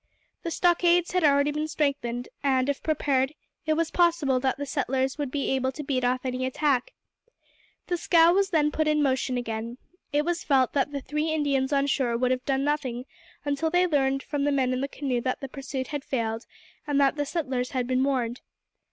[0.41, 3.33] The stockades had already been strengthened, and if prepared,
[3.67, 6.93] it was probable that the settlers would be able to beat off any attack.
[7.85, 9.77] The scow was then put in motion again.
[10.11, 13.05] It was felt that the three Indians on shore would have done nothing
[13.45, 16.47] until they learned from the men in the canoe that the pursuit had failed,
[16.87, 18.41] and that the settlers had been warned.